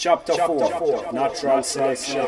[0.00, 2.26] Chapter 4 Natural Selection.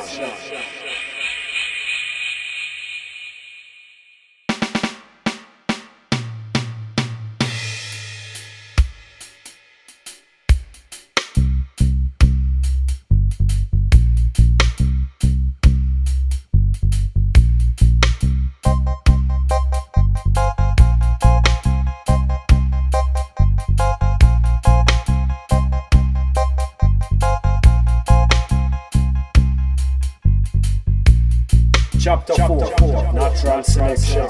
[32.25, 34.29] Chapter 4 Natural Selection.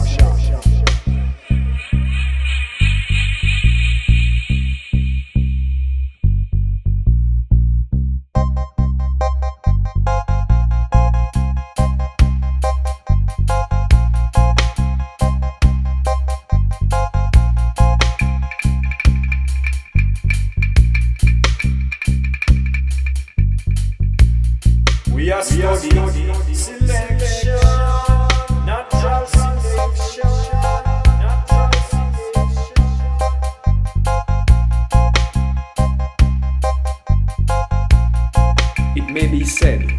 [25.15, 26.33] We are studying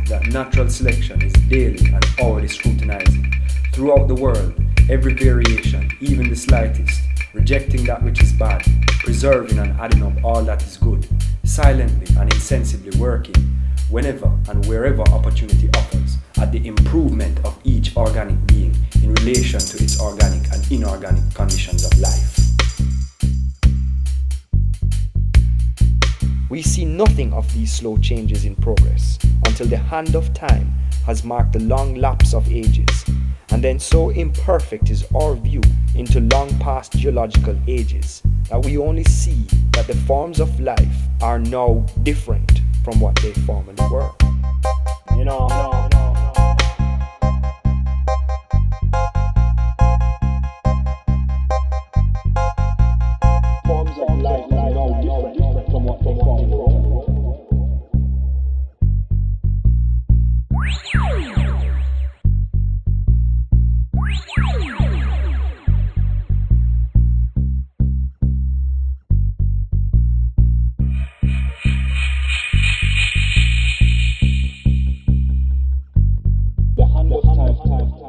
[0.08, 3.34] that natural selection is daily and hourly scrutinizing
[3.74, 4.54] throughout the world
[4.90, 7.02] every variation, even the slightest,
[7.34, 8.64] rejecting that which is bad,
[9.00, 11.08] preserving and adding up all that is good,
[11.44, 13.36] silently and insensibly working
[13.90, 19.84] whenever and wherever opportunity offers at the improvement of each organic being in relation to
[19.84, 21.73] its organic and inorganic conditions
[27.10, 30.74] nothing of these slow changes in progress until the hand of time
[31.06, 33.04] has marked the long lapse of ages,
[33.50, 35.62] and then so imperfect is our view
[35.96, 41.40] into long past geological ages that we only see that the forms of life are
[41.40, 44.10] now different from what they formerly were.
[45.18, 46.03] You know, no, no.
[77.10, 77.20] The
[77.68, 78.03] hand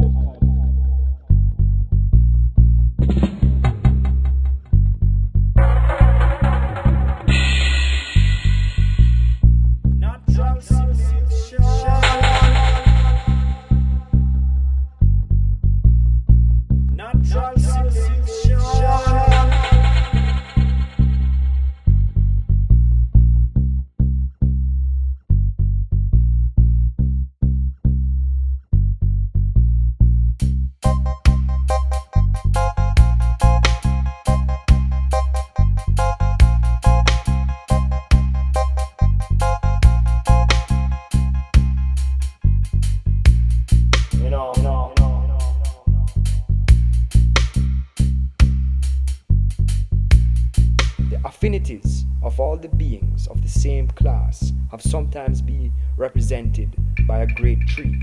[51.44, 56.74] Affinities of all the beings of the same class have sometimes been represented
[57.06, 58.00] by a great tree.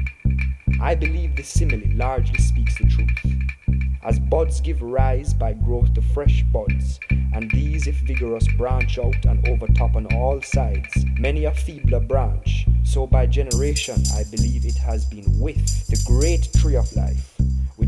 [0.80, 3.90] I believe the simile largely speaks the truth.
[4.04, 7.00] As buds give rise by growth to fresh buds,
[7.34, 12.68] and these, if vigorous, branch out and overtop on all sides, many a feebler branch,
[12.84, 17.31] so by generation I believe it has been with the great tree of life,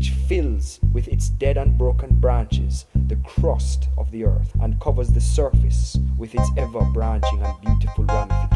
[0.04, 5.08] which fills with its dead and broken branches the crust of the earth and covers
[5.08, 8.53] the surface with its ever branching and beautiful ramifications.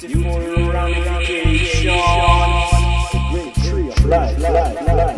[0.00, 2.00] Beautiful ramifications.
[3.30, 5.09] Great tree of life, life, life.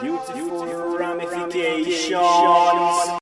[0.00, 2.14] Beautiful ramifications.